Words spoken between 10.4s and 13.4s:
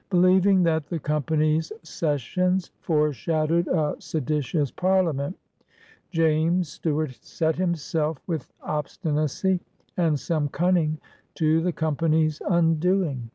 cunning to the Company'^ undoing.